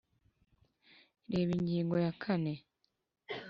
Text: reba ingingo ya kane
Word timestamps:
reba 1.31 1.51
ingingo 1.59 1.95
ya 2.05 2.11
kane 2.21 2.53